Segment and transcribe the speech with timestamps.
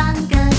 [0.00, 0.49] 唱歌